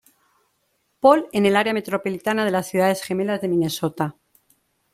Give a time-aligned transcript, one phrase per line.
[0.99, 4.15] Paul en el área metropolitana de las Ciudades Gemelas de Minnesota.